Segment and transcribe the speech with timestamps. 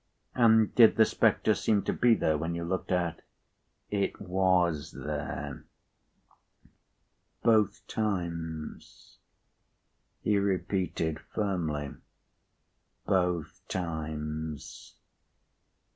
[0.33, 3.21] "And did the spectre seem to be there, when you looked out?"
[3.91, 5.63] "It was there."
[7.43, 9.19] "Both times?"
[10.23, 11.93] He repeated firmly:
[13.05, 14.95] "Both times."